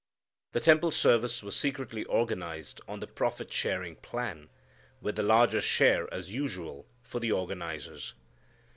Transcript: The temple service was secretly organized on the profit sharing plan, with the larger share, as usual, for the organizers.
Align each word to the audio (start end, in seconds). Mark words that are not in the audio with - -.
The 0.53 0.59
temple 0.59 0.89
service 0.89 1.43
was 1.43 1.55
secretly 1.55 2.03
organized 2.05 2.81
on 2.87 3.01
the 3.01 3.05
profit 3.05 3.53
sharing 3.53 3.97
plan, 3.97 4.49
with 4.99 5.15
the 5.15 5.21
larger 5.21 5.61
share, 5.61 6.11
as 6.11 6.31
usual, 6.33 6.87
for 7.03 7.19
the 7.19 7.31
organizers. 7.31 8.15